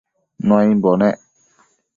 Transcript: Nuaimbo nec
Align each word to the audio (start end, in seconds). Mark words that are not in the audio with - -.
Nuaimbo 0.45 0.91
nec 0.99 1.17